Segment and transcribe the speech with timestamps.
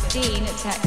[0.00, 0.83] 2015 at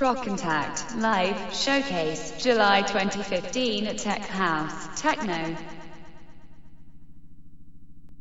[0.00, 5.54] Trock Contact Live Showcase July 2015 at Tech House Techno.